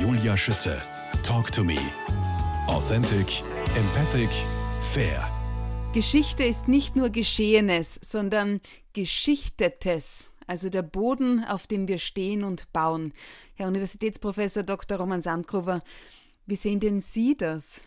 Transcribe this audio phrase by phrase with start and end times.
[0.00, 0.80] Julia Schütze.
[1.24, 1.76] Talk to me.
[2.68, 3.42] Authentic,
[3.76, 4.30] empathic,
[4.92, 5.26] fair.
[5.92, 8.58] Geschichte ist nicht nur Geschehenes, sondern
[8.92, 13.12] Geschichtetes, also der Boden, auf dem wir stehen und bauen.
[13.56, 14.98] Herr Universitätsprofessor Dr.
[14.98, 15.82] Roman Sandgruber,
[16.46, 17.82] wie sehen denn Sie das?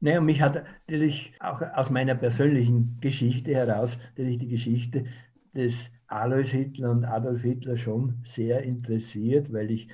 [0.00, 5.06] Naja, mich hat natürlich auch aus meiner persönlichen Geschichte heraus, natürlich die Geschichte
[5.52, 9.88] des Alois Hitler und Adolf Hitler schon sehr interessiert, weil ich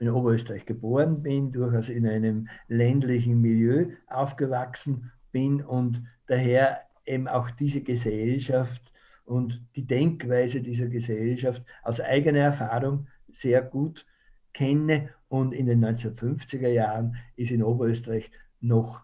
[0.00, 7.50] in Oberösterreich geboren bin, durchaus in einem ländlichen Milieu aufgewachsen bin und daher eben auch
[7.50, 8.92] diese Gesellschaft
[9.24, 14.06] und die Denkweise dieser Gesellschaft aus eigener Erfahrung sehr gut
[14.52, 15.10] kenne.
[15.28, 18.30] Und in den 1950er Jahren ist in Oberösterreich
[18.60, 19.02] noch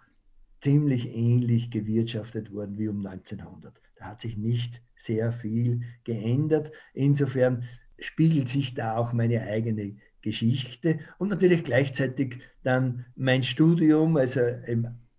[0.60, 3.78] ziemlich ähnlich gewirtschaftet worden wie um 1900.
[3.96, 6.72] Da hat sich nicht sehr viel geändert.
[6.94, 7.64] Insofern
[7.98, 14.78] spiegelt sich da auch meine eigene Geschichte und natürlich gleichzeitig dann mein Studium, also ich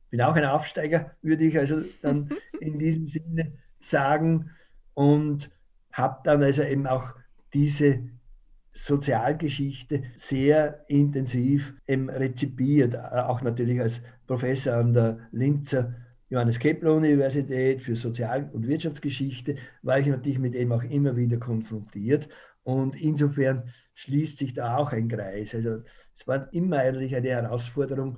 [0.09, 2.29] bin auch ein Aufsteiger, würde ich also dann
[2.59, 4.49] in diesem Sinne sagen.
[4.93, 5.49] Und
[5.91, 7.13] habe dann also eben auch
[7.53, 7.99] diese
[8.73, 15.93] Sozialgeschichte sehr intensiv eben rezipiert, auch natürlich als Professor an der Linzer
[16.29, 21.37] Johannes Kepler Universität für Sozial- und Wirtschaftsgeschichte war ich natürlich mit dem auch immer wieder
[21.37, 22.27] konfrontiert
[22.63, 25.53] und insofern schließt sich da auch ein Kreis.
[25.53, 25.83] Also
[26.15, 28.17] es war immer eigentlich eine Herausforderung,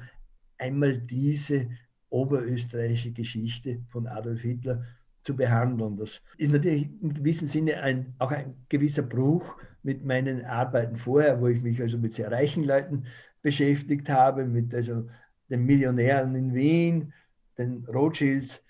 [0.58, 1.68] einmal diese
[2.10, 4.86] oberösterreichische Geschichte von Adolf Hitler
[5.24, 5.98] zu behandeln.
[5.98, 11.42] Das ist natürlich in gewissem Sinne ein, auch ein gewisser Bruch mit meinen Arbeiten vorher,
[11.42, 13.04] wo ich mich also mit sehr reichen Leuten
[13.42, 15.10] beschäftigt habe, mit also
[15.50, 17.14] den Millionären in Wien,
[17.58, 18.62] den Rothschilds.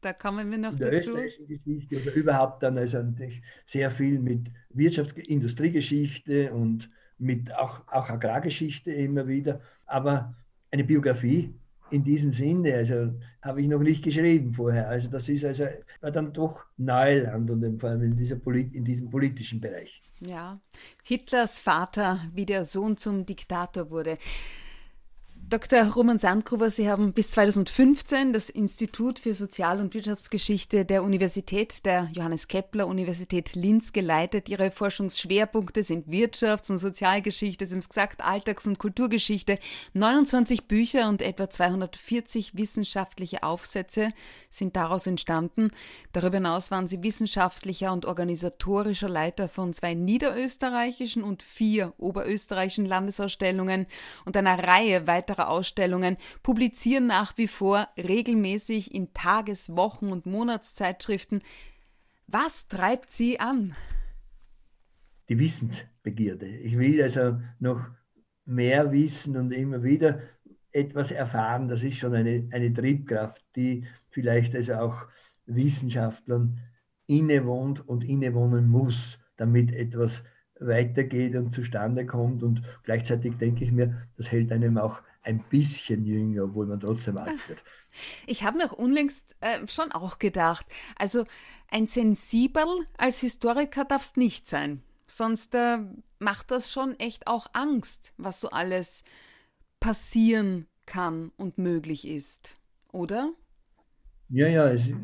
[0.00, 1.10] Da kommen wir noch der dazu.
[1.10, 7.86] österreichischen Geschichte oder überhaupt dann also natürlich sehr viel mit Wirtschafts-, Industriegeschichte und mit auch,
[7.88, 9.60] auch Agrargeschichte immer wieder.
[9.86, 10.34] Aber
[10.70, 11.54] eine Biografie
[11.90, 14.88] in diesem Sinne, also habe ich noch nicht geschrieben vorher.
[14.88, 15.66] Also das ist also
[16.00, 20.02] war dann doch Neuland und vor allem in, dieser Polit in diesem politischen Bereich.
[20.20, 20.60] Ja,
[21.04, 24.18] Hitlers Vater, wie der Sohn zum Diktator wurde.
[25.54, 25.84] Dr.
[25.84, 32.08] Roman Sandgruber, Sie haben bis 2015 das Institut für Sozial- und Wirtschaftsgeschichte der Universität der
[32.12, 34.48] Johannes Kepler Universität Linz geleitet.
[34.48, 39.60] Ihre Forschungsschwerpunkte sind Wirtschafts- und Sozialgeschichte, haben es gesagt, Alltags- und Kulturgeschichte.
[39.92, 44.08] 29 Bücher und etwa 240 wissenschaftliche Aufsätze
[44.50, 45.70] sind daraus entstanden.
[46.12, 53.86] Darüber hinaus waren Sie wissenschaftlicher und organisatorischer Leiter von zwei niederösterreichischen und vier oberösterreichischen Landesausstellungen
[54.24, 60.26] und einer Reihe weiterer weiterer Ausstellungen, publizieren nach wie vor regelmäßig in Tages-, Wochen- und
[60.26, 61.42] Monatszeitschriften.
[62.26, 63.74] Was treibt Sie an?
[65.28, 66.46] Die Wissensbegierde.
[66.46, 67.80] Ich will also noch
[68.44, 70.20] mehr wissen und immer wieder
[70.72, 71.68] etwas erfahren.
[71.68, 75.06] Das ist schon eine, eine Triebkraft, die vielleicht also auch
[75.46, 76.60] Wissenschaftlern
[77.06, 80.22] innewohnt und innewohnen muss, damit etwas
[80.60, 82.42] weitergeht und zustande kommt.
[82.42, 87.16] Und gleichzeitig denke ich mir, das hält einem auch ein bisschen jünger, obwohl man trotzdem
[87.16, 87.62] alt wird.
[88.26, 91.24] Ich habe mir auch unlängst äh, schon auch gedacht, also
[91.70, 92.66] ein Sensibel
[92.98, 94.82] als Historiker darfst nicht sein.
[95.06, 95.78] Sonst äh,
[96.18, 99.04] macht das schon echt auch Angst, was so alles
[99.80, 102.58] passieren kann und möglich ist,
[102.92, 103.32] oder?
[104.28, 104.94] Ja, ja, ich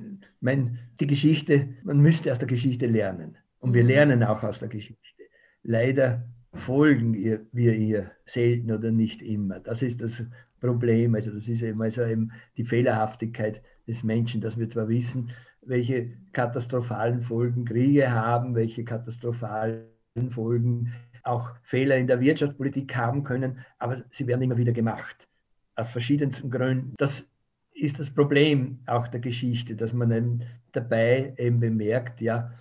[0.41, 3.37] meine, die Geschichte, man müsste aus der Geschichte lernen.
[3.59, 3.89] Und wir mhm.
[3.89, 5.23] lernen auch aus der Geschichte.
[5.63, 9.61] Leider folgen ihr, wir ihr selten oder nicht immer.
[9.61, 10.23] Das ist das
[10.61, 11.15] Problem.
[11.15, 15.31] Also das ist eben, also eben die Fehlerhaftigkeit des Menschen, dass wir zwar wissen,
[15.63, 19.85] welche katastrophalen Folgen Kriege haben, welche katastrophalen
[20.31, 25.29] Folgen auch Fehler in der Wirtschaftspolitik haben können, aber sie werden immer wieder gemacht.
[25.75, 26.95] Aus verschiedensten Gründen.
[26.99, 27.27] Das
[27.73, 32.53] ist das Problem auch der Geschichte, dass man eben dabei eben bemerkt, ja,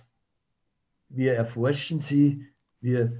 [1.08, 2.46] wir erforschen sie,
[2.80, 3.12] wir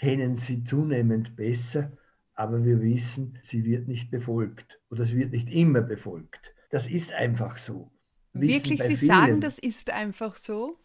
[0.00, 1.92] kennen sie zunehmend besser,
[2.32, 6.54] aber wir wissen, sie wird nicht befolgt oder es wird nicht immer befolgt.
[6.70, 7.90] Das ist einfach so.
[8.32, 9.08] Wissen Wirklich, Sie vielen.
[9.08, 10.78] sagen, das ist einfach so?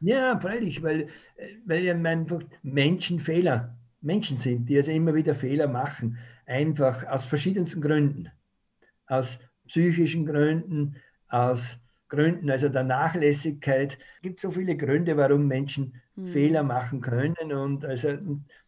[0.00, 1.08] Ja, freilich, weil,
[1.64, 7.24] weil ja einfach Menschen Fehler, Menschen sind, die also immer wieder Fehler machen, einfach aus
[7.24, 8.28] verschiedensten Gründen.
[9.06, 10.96] Aus psychischen Gründen,
[11.28, 11.78] aus
[12.12, 13.96] Gründen, also der Nachlässigkeit.
[14.16, 16.28] Es gibt so viele Gründe, warum Menschen hm.
[16.28, 18.18] Fehler machen können und also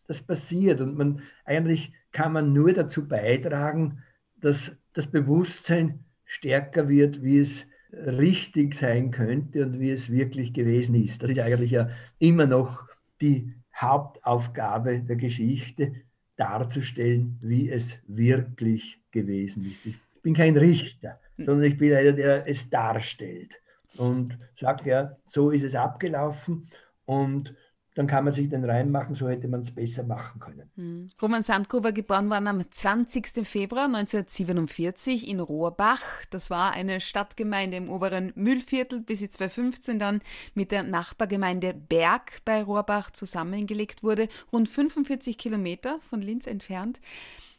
[0.07, 4.03] das passiert und man eigentlich kann man nur dazu beitragen,
[4.41, 10.95] dass das Bewusstsein stärker wird, wie es richtig sein könnte und wie es wirklich gewesen
[10.95, 11.23] ist.
[11.23, 12.89] Das ist eigentlich ja immer noch
[13.21, 15.93] die Hauptaufgabe der Geschichte,
[16.37, 19.85] darzustellen, wie es wirklich gewesen ist.
[19.85, 21.21] Ich bin kein Richter.
[21.37, 23.55] Sondern ich bin einer, der es darstellt
[23.97, 26.69] und sagt, ja, so ist es abgelaufen
[27.05, 27.55] und
[27.95, 30.69] dann kann man sich den reinmachen, so hätte man es besser machen können.
[30.75, 31.11] Hm.
[31.23, 33.47] Roman Sandgruber geboren worden am 20.
[33.47, 36.03] Februar 1947 in Rohrbach.
[36.31, 40.21] Das war eine Stadtgemeinde im oberen Mühlviertel, bis sie 2015 dann
[40.55, 47.01] mit der Nachbargemeinde Berg bei Rohrbach zusammengelegt wurde, rund 45 Kilometer von Linz entfernt.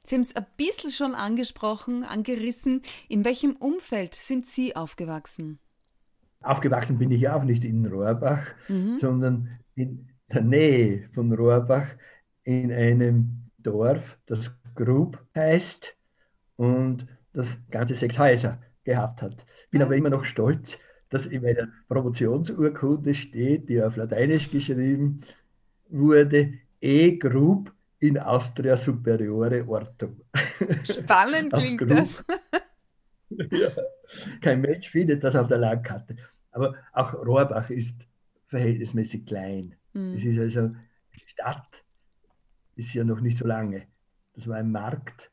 [0.06, 2.82] Sie haben es ein bisschen schon angesprochen, angerissen.
[3.10, 5.60] In welchem Umfeld sind Sie aufgewachsen?
[6.42, 9.00] Aufgewachsen bin ich ja auch nicht in Rohrbach, mhm.
[9.00, 11.88] sondern in, der Nähe von Rohrbach
[12.44, 15.96] in einem Dorf, das Grub heißt
[16.58, 19.46] und das ganze sechs Häuser gehabt hat.
[19.72, 20.78] Bin aber immer noch stolz,
[21.10, 25.22] dass in meiner Promotionsurkunde steht, die auf Lateinisch geschrieben
[25.90, 30.22] wurde, E Grub in Austria Superiore Ortum.
[30.84, 32.24] Spannend klingt das.
[33.30, 33.70] ja,
[34.42, 36.16] kein Mensch findet das auf der Landkarte.
[36.52, 37.96] Aber auch Rohrbach ist
[38.48, 39.76] verhältnismäßig klein.
[39.94, 40.16] Mhm.
[40.16, 40.76] Es ist also,
[41.14, 41.84] die Stadt
[42.76, 43.88] ist ja noch nicht so lange.
[44.34, 45.32] Das war ein Markt,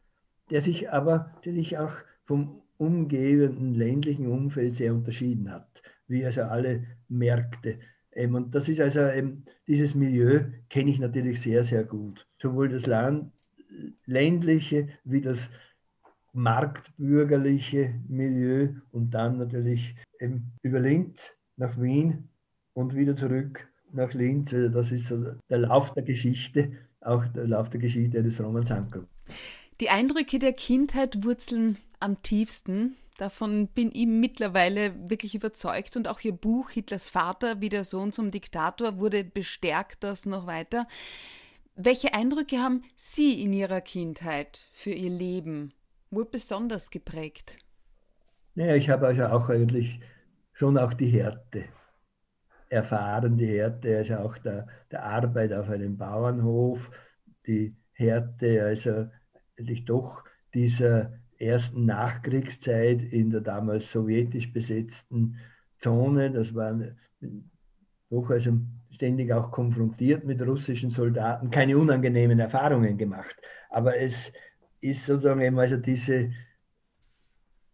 [0.50, 1.92] der sich aber natürlich auch
[2.24, 7.78] vom umgebenden ländlichen Umfeld sehr unterschieden hat, wie also alle Märkte.
[8.14, 12.26] Ähm, und das ist also ähm, dieses Milieu kenne ich natürlich sehr, sehr gut.
[12.40, 13.32] Sowohl das Land,
[14.06, 15.48] ländliche wie das
[16.32, 22.28] marktbürgerliche Milieu und dann natürlich ähm, über Linz nach Wien
[22.74, 24.52] und wieder zurück nach Linz.
[24.52, 28.64] Also das ist so der Lauf der Geschichte, auch der Lauf der Geschichte des Roman
[28.64, 29.00] Sanko.
[29.80, 32.96] Die Eindrücke der Kindheit wurzeln am tiefsten.
[33.22, 35.96] Davon bin ich mittlerweile wirklich überzeugt.
[35.96, 40.48] Und auch Ihr Buch Hitlers Vater, wie der Sohn zum Diktator, wurde bestärkt das noch
[40.48, 40.88] weiter.
[41.76, 45.72] Welche Eindrücke haben Sie in Ihrer Kindheit für Ihr Leben
[46.10, 47.58] wohl besonders geprägt?
[48.56, 50.00] Naja, ich habe also auch eigentlich
[50.52, 51.66] schon auch die Härte
[52.70, 56.90] erfahren, die Härte also auch der, der Arbeit auf einem Bauernhof,
[57.46, 59.08] die Härte also
[59.56, 60.24] eigentlich doch
[60.54, 65.38] dieser ersten Nachkriegszeit in der damals sowjetisch besetzten
[65.78, 66.30] Zone.
[66.30, 66.78] Das war
[68.10, 68.58] doch also
[68.90, 73.36] ständig auch konfrontiert mit russischen Soldaten, keine unangenehmen Erfahrungen gemacht.
[73.70, 74.32] Aber es
[74.80, 76.30] ist sozusagen eben also diese,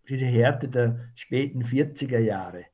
[0.09, 2.65] diese Härte der späten 40er Jahre.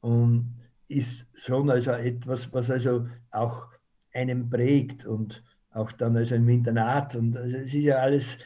[0.00, 0.58] Und
[0.88, 3.68] ist schon also etwas, was also auch
[4.12, 7.16] einen prägt und auch dann also im Internat.
[7.16, 8.38] Und also es ist ja alles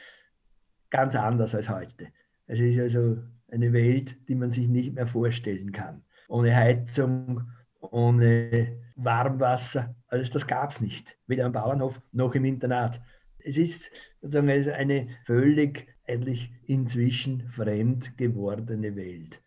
[0.96, 2.08] ganz anders als heute.
[2.46, 3.18] Es ist also
[3.50, 6.02] eine Welt, die man sich nicht mehr vorstellen kann.
[6.28, 7.42] Ohne Heizung,
[7.80, 11.16] ohne Warmwasser, alles das gab es nicht.
[11.26, 13.00] Weder am Bauernhof noch im Internat.
[13.38, 13.90] Es ist
[14.20, 19.40] sozusagen also eine völlig eigentlich inzwischen fremd gewordene Welt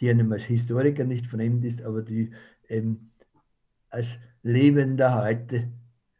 [0.00, 2.30] die einem als Historiker nicht fremd ist, aber die
[2.68, 3.10] ähm,
[3.90, 5.70] als Lebender heute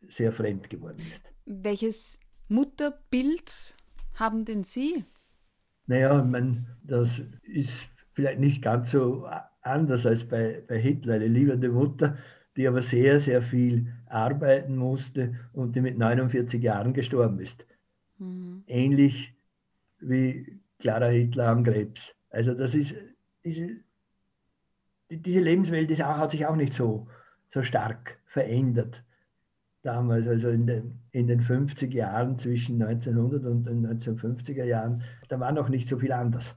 [0.09, 1.23] sehr fremd geworden ist.
[1.45, 2.19] Welches
[2.49, 3.75] Mutterbild
[4.14, 5.05] haben denn Sie?
[5.87, 7.08] Naja, ich meine, das
[7.43, 7.72] ist
[8.12, 9.28] vielleicht nicht ganz so
[9.62, 12.16] anders als bei, bei Hitler, eine liebende Mutter,
[12.56, 17.66] die aber sehr, sehr viel arbeiten musste und die mit 49 Jahren gestorben ist.
[18.19, 18.62] Mhm.
[18.66, 19.34] Ähnlich
[20.00, 22.15] wie Clara Hitler am Krebs.
[22.31, 22.94] Also das ist
[23.44, 23.81] diese,
[25.10, 27.08] diese Lebenswelt ist auch, hat sich auch nicht so,
[27.50, 29.03] so stark verändert
[29.84, 35.38] damals, also in den, in den 50 Jahren zwischen 1900 und den 1950er Jahren, da
[35.38, 36.55] war noch nicht so viel anders.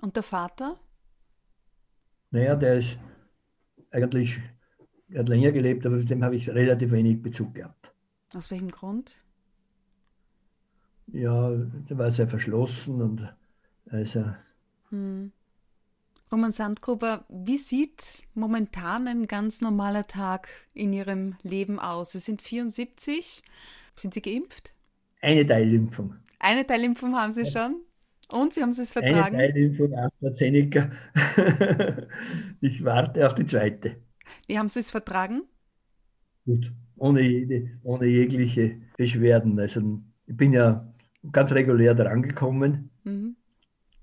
[0.00, 0.76] Und der Vater?
[2.30, 2.98] Naja, der ist
[3.92, 4.40] eigentlich,
[5.08, 7.94] er hat länger gelebt, aber mit dem habe ich relativ wenig Bezug gehabt.
[8.34, 9.22] Aus welchem Grund?
[11.06, 13.32] Ja, der war sehr verschlossen und
[13.90, 14.24] also.
[14.90, 15.30] Hm.
[16.34, 22.10] Roman Sandgruber, wie sieht momentan ein ganz normaler Tag in Ihrem Leben aus?
[22.10, 23.40] Sie sind 74.
[23.94, 24.74] Sind Sie geimpft?
[25.22, 26.16] Eine Teilimpfung.
[26.40, 27.76] Eine Teilimpfung haben Sie schon?
[28.28, 29.36] Und wie haben Sie es vertragen?
[29.36, 30.90] Eine Teilimpfung AstraZeneca.
[32.60, 33.94] ich warte auf die zweite.
[34.48, 35.42] Wie haben Sie es vertragen?
[36.46, 39.56] Gut, ohne, jede, ohne jegliche Beschwerden.
[39.60, 40.92] Also ich bin ja
[41.30, 42.90] ganz regulär drangekommen.
[43.04, 43.36] Mhm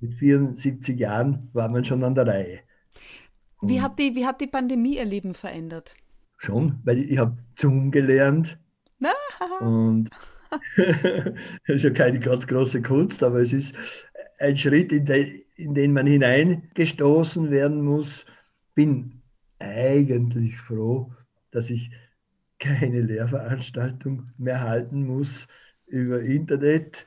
[0.02, 2.60] mit 74 Jahren war man schon an der Reihe.
[3.62, 5.96] wie hat, die, wie hat die Pandemie Ihr Leben verändert?
[6.38, 8.58] Schon, weil ich, ich habe Zoom gelernt.
[9.62, 10.10] Und
[10.76, 11.36] das
[11.68, 13.76] ist ja keine ganz große Kunst, aber es ist
[14.40, 18.26] ein Schritt, in, de, in den man hineingestoßen werden muss.
[18.74, 19.22] Bin
[19.60, 21.14] eigentlich froh,
[21.52, 21.92] dass ich
[22.60, 25.48] keine Lehrveranstaltung mehr halten muss.
[25.88, 27.06] über Internet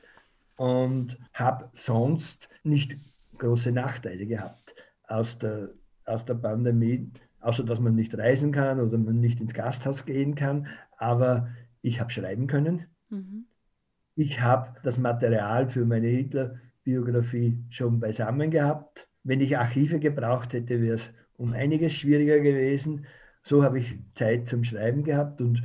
[0.55, 2.97] und habe sonst nicht
[3.37, 4.75] große Nachteile gehabt
[5.07, 5.69] aus der,
[6.05, 10.35] aus der Pandemie, außer dass man nicht reisen kann oder man nicht ins Gasthaus gehen
[10.35, 10.67] kann.
[10.97, 11.49] Aber
[11.81, 12.85] ich habe schreiben können.
[13.09, 13.45] Mhm.
[14.15, 19.07] Ich habe das Material für meine Hitler-Biografie schon beisammen gehabt.
[19.23, 23.05] Wenn ich Archive gebraucht hätte, wäre es um einiges schwieriger gewesen.
[23.43, 25.61] So habe ich Zeit zum Schreiben gehabt und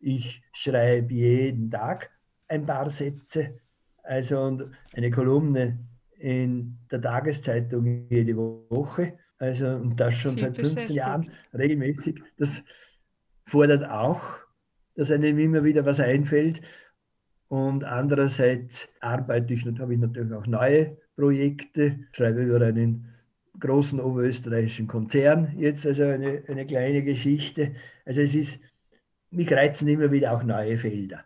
[0.00, 2.10] ich schreibe jeden Tag
[2.48, 3.60] ein paar Sätze.
[4.10, 4.58] Also
[4.94, 5.78] eine Kolumne
[6.18, 9.16] in der Tageszeitung jede Woche.
[9.38, 12.20] Also und das schon seit 15 Jahren regelmäßig.
[12.36, 12.60] Das
[13.46, 14.20] fordert auch,
[14.96, 16.60] dass einem immer wieder was einfällt.
[17.46, 23.14] Und andererseits arbeite ich, habe ich natürlich auch neue Projekte, schreibe über einen
[23.60, 27.76] großen oberösterreichischen Konzern jetzt, also eine, eine kleine Geschichte.
[28.04, 28.58] Also es ist,
[29.30, 31.24] mich reizen immer wieder auch neue Felder.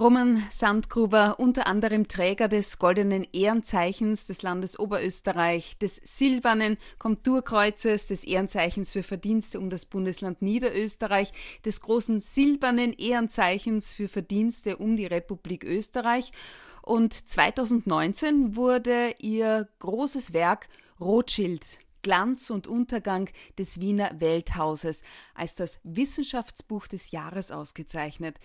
[0.00, 8.24] Roman Sandgruber, unter anderem Träger des Goldenen Ehrenzeichens des Landes Oberösterreich, des Silbernen Komturkreuzes, des
[8.24, 11.34] Ehrenzeichens für Verdienste um das Bundesland Niederösterreich,
[11.66, 16.32] des großen Silbernen Ehrenzeichens für Verdienste um die Republik Österreich.
[16.80, 23.28] Und 2019 wurde ihr großes Werk Rothschild Glanz und Untergang
[23.58, 25.02] des Wiener Welthauses
[25.34, 28.38] als das Wissenschaftsbuch des Jahres ausgezeichnet.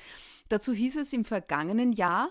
[0.50, 2.30] Dazu hieß es im vergangenen Jahr,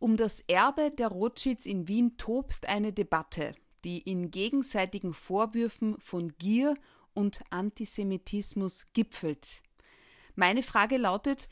[0.00, 6.32] um das Erbe der Rothschilds in Wien tobt eine Debatte, die in gegenseitigen Vorwürfen von
[6.38, 6.74] Gier
[7.14, 9.62] und Antisemitismus gipfelt.
[10.36, 11.48] Meine Frage lautet,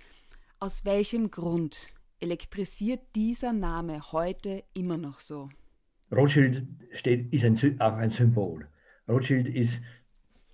[0.60, 5.48] aus welchem Grund elektrisiert dieser Name heute immer noch so?
[6.12, 6.62] Rothschild
[6.92, 8.68] steht, ist ein, auch ein Symbol.
[9.08, 9.80] Rothschild ist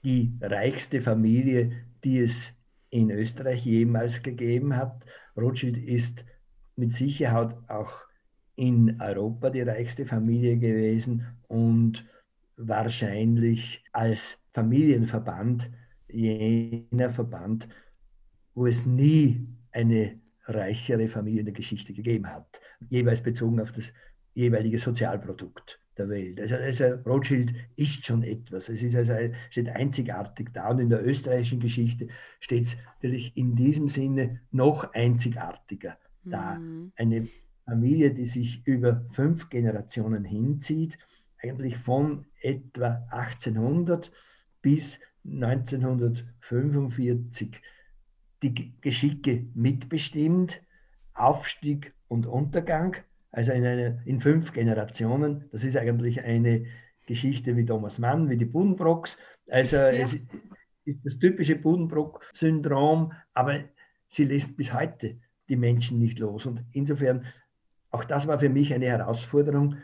[0.04, 1.73] die reichste Familie,
[2.04, 2.52] die es
[2.90, 5.04] in Österreich jemals gegeben hat.
[5.37, 6.25] Rothschild ist
[6.76, 7.92] mit Sicherheit auch
[8.56, 12.04] in Europa die reichste Familie gewesen und
[12.56, 15.71] wahrscheinlich als Familienverband
[16.09, 17.68] jener Verband,
[18.54, 23.92] wo es nie eine reichere Familie in der Geschichte gegeben hat, jeweils bezogen auf das
[24.35, 26.40] jeweilige Sozialprodukt der Welt.
[26.40, 28.68] Also, also, Rothschild ist schon etwas.
[28.68, 29.12] Es ist also
[29.50, 32.08] steht einzigartig da und in der österreichischen Geschichte
[32.40, 36.54] steht es natürlich in diesem Sinne noch einzigartiger da.
[36.54, 36.92] Mhm.
[36.96, 37.28] Eine
[37.64, 40.99] Familie, die sich über fünf Generationen hinzieht,
[41.42, 44.11] eigentlich von etwa 1800
[44.61, 47.61] bis 1945
[48.42, 50.61] die Geschicke mitbestimmt,
[51.14, 52.96] Aufstieg und Untergang
[53.32, 55.48] also in, eine, in fünf Generationen.
[55.50, 56.66] Das ist eigentlich eine
[57.06, 59.16] Geschichte wie Thomas Mann, wie die Buddenbrocks.
[59.48, 59.88] Also ja.
[59.88, 60.14] es
[60.84, 63.64] ist das typische Buddenbrock-Syndrom, aber
[64.06, 65.16] sie lässt bis heute
[65.48, 66.46] die Menschen nicht los.
[66.46, 67.26] Und insofern,
[67.90, 69.76] auch das war für mich eine Herausforderung.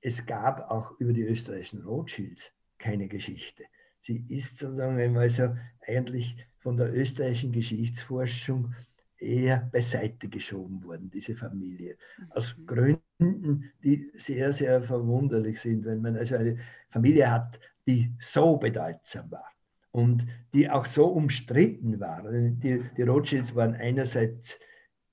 [0.00, 3.64] Es gab auch über die österreichischen Rothschilds keine Geschichte.
[4.00, 5.54] Sie ist sozusagen einmal so
[5.86, 8.74] eigentlich von der österreichischen Geschichtsforschung
[9.18, 11.96] eher beiseite geschoben worden, diese Familie.
[12.30, 12.66] Aus mhm.
[12.66, 16.58] Gründen, die sehr, sehr verwunderlich sind, wenn man also eine
[16.90, 19.50] Familie hat, die so bedeutsam war
[19.92, 22.22] und die auch so umstritten war.
[22.30, 24.58] Die, die Rothschilds waren einerseits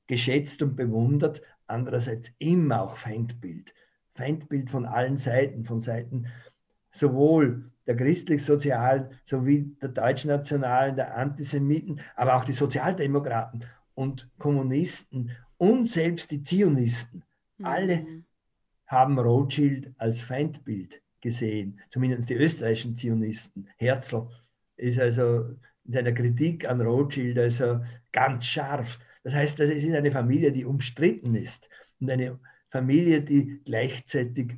[0.07, 3.73] geschätzt und bewundert, andererseits immer auch Feindbild.
[4.13, 6.27] Feindbild von allen Seiten, von Seiten
[6.91, 13.63] sowohl der christlich-sozialen sowie der deutschnationalen, der Antisemiten, aber auch die Sozialdemokraten
[13.95, 17.23] und Kommunisten und selbst die Zionisten,
[17.57, 17.65] mhm.
[17.65, 18.07] alle
[18.87, 23.67] haben Rothschild als Feindbild gesehen, zumindest die österreichischen Zionisten.
[23.77, 24.27] Herzl
[24.77, 28.99] ist also in seiner Kritik an Rothschild also ganz scharf.
[29.23, 31.67] Das heißt, es ist eine Familie, die umstritten ist
[31.99, 34.53] und eine Familie, die gleichzeitig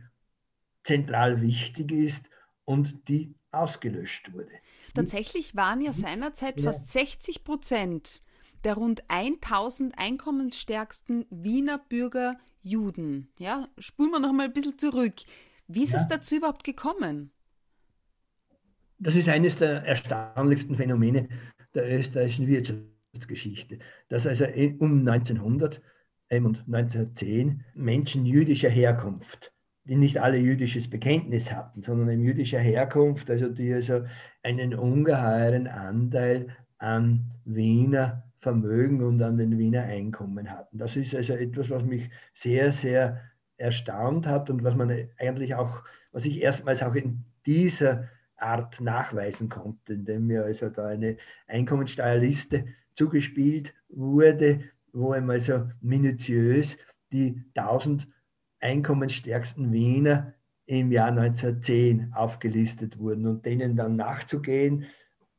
[0.84, 2.26] zentral wichtig ist
[2.66, 4.52] und die ausgelöscht wurde.
[4.94, 8.22] Tatsächlich waren ja seinerzeit fast 60 Prozent
[8.64, 13.30] der rund 1000 einkommensstärksten Wiener Bürger Juden.
[13.40, 15.16] Ja, spulen wir noch mal ein bisschen zurück.
[15.68, 16.00] Wie ist ja.
[16.00, 17.32] es dazu überhaupt gekommen?
[19.00, 21.30] Das ist eines der erstaunlichsten Phänomene
[21.76, 24.46] der österreichischen Wirtschaftsgeschichte, dass also
[24.80, 25.82] um 1900
[26.32, 29.54] und 1910 Menschen jüdischer Herkunft,
[29.86, 34.06] die nicht alle jüdisches Bekenntnis hatten, sondern jüdischer Herkunft, also die also
[34.44, 36.50] einen ungeheuren Anteil
[36.80, 40.78] an Wiener Vermögen und an den Wiener Einkommen hatten.
[40.78, 43.22] Das ist also etwas, was mich sehr, sehr
[43.58, 49.50] erstaunt hat und was man eigentlich auch, was ich erstmals auch in dieser Art nachweisen
[49.50, 51.18] konnte, indem mir also da eine
[51.48, 54.62] Einkommensteuerliste zugespielt wurde,
[54.94, 56.78] wo einmal so minutiös
[57.12, 58.08] die 1000
[58.60, 60.34] einkommensstärksten Wiener
[60.66, 64.86] im Jahr 1910 aufgelistet wurden und denen dann nachzugehen,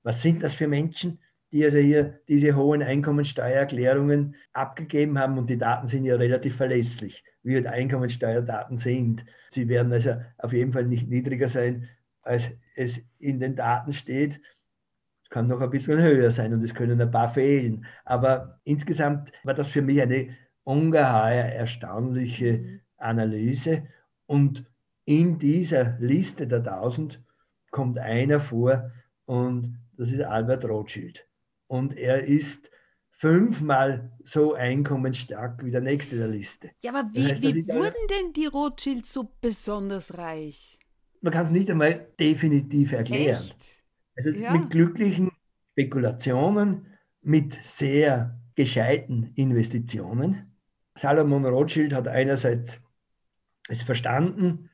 [0.03, 1.19] was sind das für Menschen,
[1.53, 7.25] die also hier diese hohen Einkommensteuererklärungen abgegeben haben und die Daten sind ja relativ verlässlich,
[7.43, 9.25] wie halt Einkommensteuerdaten sind.
[9.51, 11.89] Sie werden also auf jeden Fall nicht niedriger sein,
[12.23, 14.41] als es in den Daten steht.
[15.25, 17.87] Es kann noch ein bisschen höher sein und es können ein paar fehlen.
[18.05, 22.81] Aber insgesamt war das für mich eine ungeheuer erstaunliche mhm.
[22.99, 23.87] Analyse.
[24.27, 24.65] Und
[25.07, 27.23] in dieser Liste der 1000
[27.71, 28.91] kommt einer vor
[29.25, 31.28] und das ist Albert Rothschild.
[31.69, 32.71] Und er ist
[33.11, 36.71] fünfmal so einkommensstark wie der nächste der Liste.
[36.81, 40.79] Ja, aber wie, das heißt, wie wurden denn die Rothschilds so besonders reich?
[41.21, 43.37] Man kann es nicht einmal definitiv erklären.
[43.37, 43.57] Echt?
[44.17, 44.53] Also ja.
[44.53, 45.31] mit glücklichen
[45.73, 46.87] Spekulationen,
[47.21, 50.57] mit sehr gescheiten Investitionen.
[50.97, 52.81] Salomon Rothschild hat einerseits
[53.69, 54.71] es verstanden,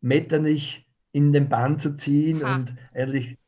[0.00, 2.56] Metternich in den Bann zu ziehen ha.
[2.56, 3.38] und eigentlich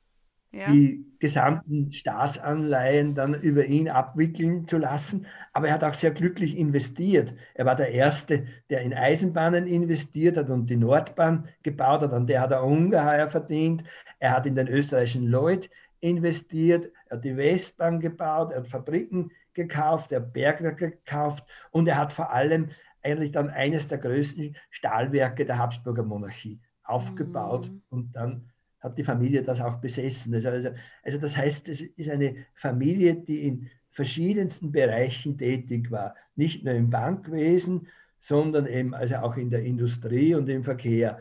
[0.52, 0.70] ja.
[0.70, 5.26] die gesamten Staatsanleihen dann über ihn abwickeln zu lassen.
[5.52, 7.34] Aber er hat auch sehr glücklich investiert.
[7.54, 12.12] Er war der Erste, der in Eisenbahnen investiert hat und die Nordbahn gebaut hat.
[12.12, 13.84] An der hat er ungeheuer verdient.
[14.18, 15.70] Er hat in den österreichischen Lloyd
[16.00, 21.88] investiert, er hat die Westbahn gebaut, er hat Fabriken gekauft, er hat Bergwerke gekauft und
[21.88, 22.70] er hat vor allem
[23.02, 27.82] eigentlich dann eines der größten Stahlwerke der Habsburger Monarchie aufgebaut mhm.
[27.90, 30.34] und dann hat die Familie das auch besessen.
[30.34, 30.70] Also, also,
[31.02, 36.74] also das heißt, es ist eine Familie, die in verschiedensten Bereichen tätig war, nicht nur
[36.74, 37.88] im Bankwesen,
[38.20, 41.20] sondern eben also auch in der Industrie und im Verkehr.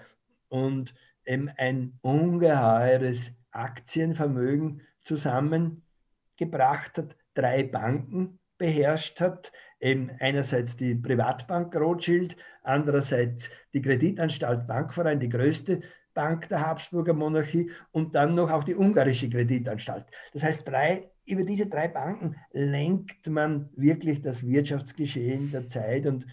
[0.49, 0.93] Und
[1.25, 12.35] eben ein ungeheures Aktienvermögen zusammengebracht hat, drei Banken beherrscht hat, eben einerseits die Privatbank Rothschild,
[12.63, 15.81] andererseits die Kreditanstalt Bankverein, die größte
[16.17, 20.05] Bank der Habsburger Monarchie und dann noch auch die ungarische Kreditanstalt.
[20.33, 26.25] Das heißt, drei, über diese drei Banken lenkt man wirklich das Wirtschaftsgeschehen der Zeit und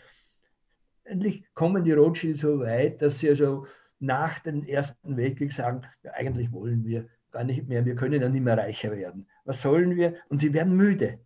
[1.04, 3.66] endlich kommen die Rothschild so weit, dass sie also
[3.98, 8.28] nach dem Ersten Weltkrieg sagen, ja, eigentlich wollen wir gar nicht mehr, wir können ja
[8.30, 9.26] nicht mehr reicher werden.
[9.44, 10.14] Was sollen wir?
[10.30, 11.18] Und sie werden müde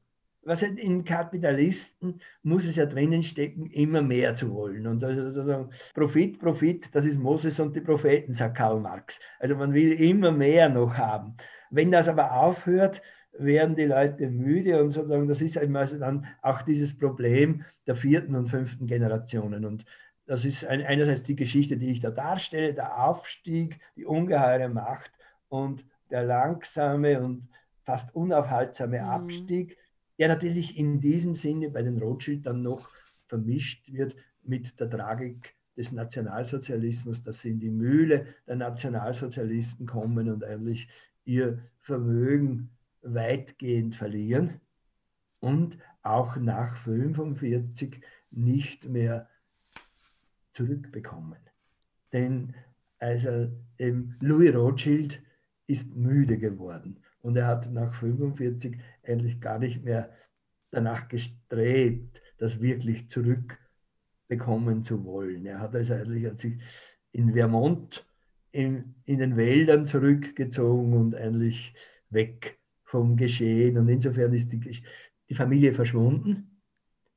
[0.49, 4.87] was halt in Kapitalisten muss es ja drinnen stecken, immer mehr zu wollen.
[4.87, 9.21] Und also sozusagen Profit, Profit, das ist Moses und die Propheten, sagt Karl Marx.
[9.39, 11.37] Also man will immer mehr noch haben.
[11.71, 16.27] Wenn das aber aufhört, werden die Leute müde und sozusagen, das ist eben also dann
[16.41, 19.67] auch dieses Problem der vierten und fünften Generationen.
[19.67, 19.85] Und
[20.27, 25.13] das ist ein, einerseits die Geschichte, die ich da darstelle, der Aufstieg, die ungeheure Macht
[25.51, 27.49] und der langsame und
[27.85, 29.09] fast unaufhaltsame mhm.
[29.09, 29.77] Abstieg
[30.19, 32.91] der natürlich in diesem Sinne bei den Rothschild dann noch
[33.27, 40.29] vermischt wird mit der Tragik des Nationalsozialismus, dass sie in die Mühle der Nationalsozialisten kommen
[40.29, 40.89] und eigentlich
[41.25, 42.71] ihr Vermögen
[43.03, 44.61] weitgehend verlieren
[45.41, 48.01] und auch nach 1945
[48.31, 49.29] nicht mehr
[50.53, 51.39] zurückbekommen.
[52.13, 52.55] Denn
[52.99, 53.49] also
[54.21, 55.23] Louis Rothschild
[55.69, 60.11] ist müde geworden und er hat nach 45 eigentlich gar nicht mehr
[60.71, 65.45] danach gestrebt, das wirklich zurückbekommen zu wollen.
[65.45, 66.55] Er hat also eigentlich hat sich
[67.13, 68.07] in Vermont
[68.51, 71.75] in, in den Wäldern zurückgezogen und eigentlich
[72.09, 73.77] weg vom Geschehen.
[73.77, 74.83] Und insofern ist die,
[75.29, 76.63] die Familie verschwunden.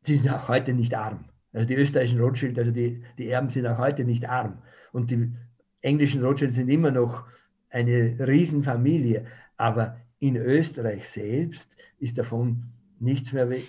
[0.02, 1.24] Sie sind auch heute nicht arm.
[1.54, 4.62] Also die österreichischen Rothschild, also die, die Erben sind auch heute nicht arm.
[4.92, 5.32] Und die
[5.80, 7.24] englischen Rothschild sind immer noch
[7.70, 9.26] eine Riesenfamilie.
[9.56, 12.64] Aber in Österreich selbst ist davon
[13.00, 13.66] nichts mehr weg.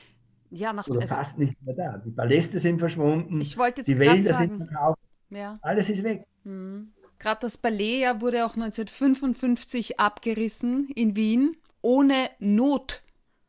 [0.51, 1.99] Ja, nach, oder also, fast nicht mehr da.
[2.05, 5.59] Die Paläste sind verschwunden, ich wollte jetzt die Wälder sagen, sind verkauft, ja.
[5.63, 6.27] alles ist weg.
[6.45, 6.93] Mhm.
[7.19, 13.03] Gerade das Ballet ja wurde auch 1955 abgerissen in Wien, ohne Not,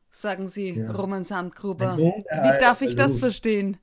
[0.09, 0.91] sagen Sie, ja.
[0.91, 1.97] Roman Sandgruber.
[1.97, 2.99] Wie darf ich Verlust.
[2.99, 3.77] das verstehen?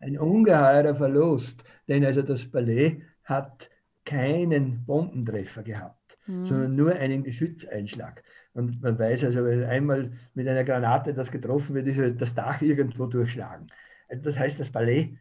[0.00, 1.56] Ein ungeheurer Verlust,
[1.88, 3.70] denn also das Ballet hat
[4.04, 5.99] keinen Bombentreffer gehabt
[6.30, 6.46] mhm.
[6.46, 8.22] sondern nur einen Geschützeinschlag.
[8.52, 12.34] Und man weiß also, wenn einmal mit einer Granate das getroffen wird, ist halt das
[12.34, 13.68] Dach irgendwo durchschlagen.
[14.08, 15.16] Also das heißt, das Ballet,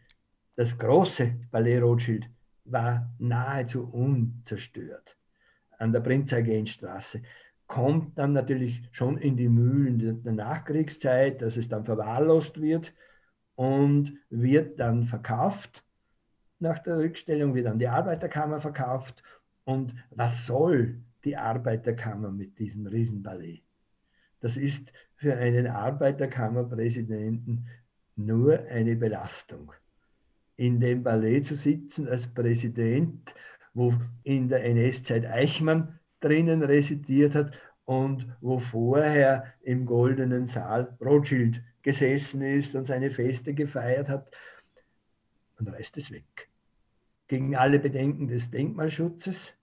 [0.56, 2.30] das große Ballet Rothschild,
[2.66, 5.18] war nahezu unzerstört
[5.78, 7.22] an der Prinzregentstraße.
[7.68, 12.94] Kommt dann natürlich schon in die Mühlen der Nachkriegszeit, dass es dann verwahrlost wird
[13.56, 15.84] und wird dann verkauft.
[16.60, 19.24] Nach der Rückstellung wird an die Arbeiterkammer verkauft
[19.70, 23.62] und was soll die Arbeiterkammer mit diesem Riesenballet?
[24.40, 27.68] Das ist für einen Arbeiterkammerpräsidenten
[28.16, 29.72] nur eine Belastung.
[30.56, 33.36] In dem Ballet zu sitzen als Präsident,
[33.76, 37.54] wo in der NS-Zeit Eichmann drinnen residiert hat
[37.86, 44.32] und wo vorher im Goldenen Saal Rothschild gesessen ist und seine Feste gefeiert hat.
[45.60, 46.50] Und reißt es weg.
[47.28, 49.54] Gegen alle Bedenken des Denkmalschutzes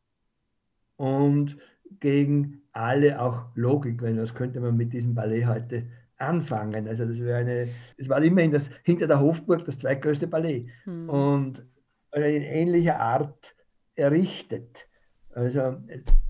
[0.96, 1.56] und
[2.00, 5.84] gegen alle auch Logik, weil das könnte man mit diesem Ballet heute
[6.18, 6.88] anfangen.
[6.88, 11.08] Also das wäre eine, es war immerhin das hinter der Hofburg das zweitgrößte Ballett hm.
[11.08, 11.66] und
[12.12, 13.54] in ähnlicher Art
[13.94, 14.88] errichtet.
[15.34, 15.76] Also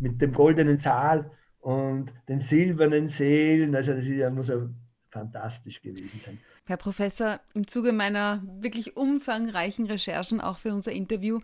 [0.00, 4.68] mit dem goldenen Saal und den silbernen Seelen, also das ist ja, muss ja
[5.16, 6.38] fantastisch gewesen sein.
[6.66, 11.40] Herr Professor, im Zuge meiner wirklich umfangreichen Recherchen, auch für unser Interview,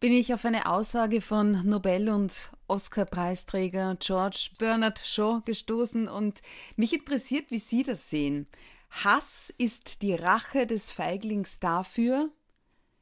[0.00, 6.42] bin ich auf eine Aussage von Nobel- und Oscar-Preisträger George Bernard Shaw gestoßen und
[6.76, 8.46] mich interessiert, wie Sie das sehen.
[8.90, 12.28] Hass ist die Rache des Feiglings dafür,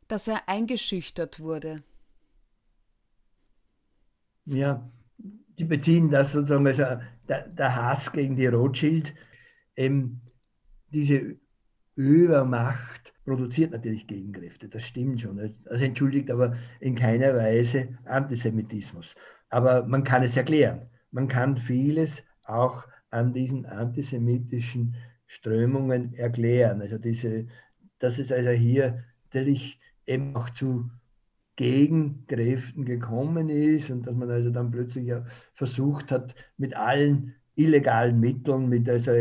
[0.08, 1.82] dass er eingeschüchtert wurde.
[4.46, 4.88] Ja,
[5.58, 6.84] die beziehen das sozusagen, also
[7.28, 9.14] der, der Hass gegen die Rothschild,
[9.76, 10.20] ähm,
[10.92, 11.36] diese
[11.94, 15.54] Übermacht produziert natürlich Gegenkräfte, das stimmt schon.
[15.64, 19.14] Das entschuldigt aber in keiner Weise Antisemitismus.
[19.50, 20.88] Aber man kann es erklären.
[21.10, 26.80] Man kann vieles auch an diesen antisemitischen Strömungen erklären.
[26.80, 27.46] Also diese,
[27.98, 30.90] dass es also hier natürlich eben auch zu
[31.56, 35.12] Gegenkräften gekommen ist und dass man also dann plötzlich
[35.54, 39.12] versucht hat, mit allen illegalen Mitteln, mit also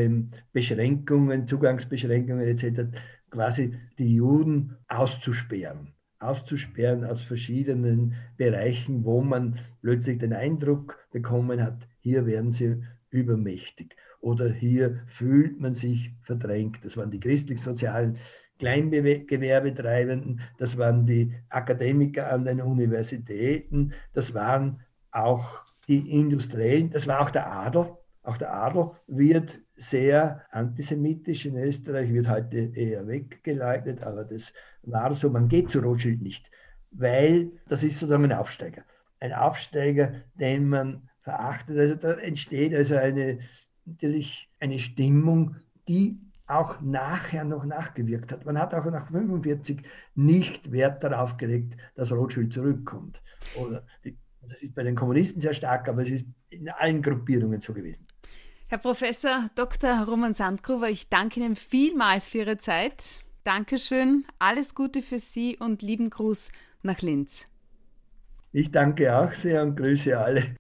[0.54, 2.98] Beschränkungen, Zugangsbeschränkungen etc.,
[3.30, 5.94] quasi die Juden auszusperren.
[6.20, 13.96] Auszusperren aus verschiedenen Bereichen, wo man plötzlich den Eindruck bekommen hat, hier werden sie übermächtig
[14.22, 16.80] oder hier fühlt man sich verdrängt.
[16.84, 18.18] Das waren die christlich-sozialen
[18.60, 27.22] Kleingewerbetreibenden, das waren die Akademiker an den Universitäten, das waren auch die Industriellen, das war
[27.22, 34.04] auch der Adel, auch der Adel wird sehr antisemitisch in Österreich, wird heute eher weggeleitet,
[34.04, 34.54] aber das
[34.84, 36.50] war so, man geht zu Rothschild nicht,
[36.92, 38.84] weil das ist sozusagen ein Aufsteiger.
[39.20, 41.78] Ein Aufsteiger, den man verachtet.
[41.78, 43.40] Also da entsteht also eine,
[43.86, 45.56] natürlich eine Stimmung,
[45.88, 48.46] die auch nachher noch nachgewirkt hat.
[48.46, 49.84] Man hat auch nach 45
[50.16, 53.22] nicht Wert darauf gelegt, dass Rothschild zurückkommt.
[53.56, 53.84] Oder
[54.48, 58.06] das ist bei den Kommunisten sehr stark, aber es ist in allen Gruppierungen so gewesen.
[58.72, 60.06] Herr Professor Dr.
[60.06, 63.20] Roman Sandgruber, ich danke Ihnen vielmals für Ihre Zeit.
[63.44, 67.50] Dankeschön, alles Gute für Sie und lieben Gruß nach Linz.
[68.54, 70.56] Ich danke auch sehr und grüße alle.